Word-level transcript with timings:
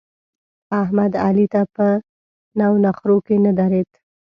احمد؛ 0.81 1.13
علي 1.25 1.45
ته 1.53 1.61
په 1.75 1.87
نو 2.59 2.69
نخرو 2.85 3.17
کې 3.25 3.35
نه 3.45 3.51
درېد. 3.59 3.89